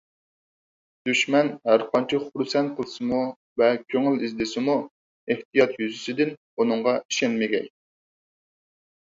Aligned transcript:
دۈشمەن 1.09 1.51
ھەرقانچە 1.69 2.19
خۇرسەن 2.23 2.71
قىلسىمۇ 2.79 3.19
ۋە 3.63 3.67
كۆڭۈل 3.83 4.17
ئىزدىسىمۇ، 4.29 4.79
ئېھتىيات 5.35 5.77
يۈزىسىدىن 5.85 6.35
ئۇنىڭغا 6.41 6.97
ئىشەنمىگەي. 7.05 7.71